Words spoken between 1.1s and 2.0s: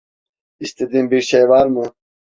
bir şey var mı?